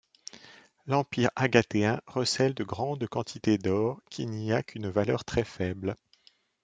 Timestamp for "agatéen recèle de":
1.35-2.63